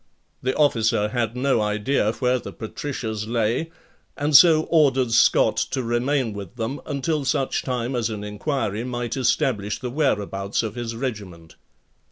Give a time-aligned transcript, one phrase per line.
[0.41, 3.69] The officer had no idea where the Patricias lay
[4.17, 9.15] and so ordered Scott to remain with them until such time as an inquiry might
[9.15, 11.55] establish the whereabouts of his regiment.